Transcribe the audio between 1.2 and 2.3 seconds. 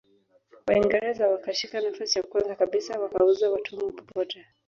wakashika nafasi ya